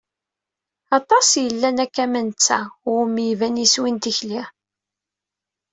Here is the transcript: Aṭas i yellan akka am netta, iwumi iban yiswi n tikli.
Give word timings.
Aṭas 0.97 1.27
i 1.33 1.41
yellan 1.45 1.77
akka 1.85 2.01
am 2.07 2.13
netta, 2.27 2.59
iwumi 2.69 3.23
iban 3.33 3.55
yiswi 3.61 3.89
n 3.93 3.97
tikli. 4.03 4.41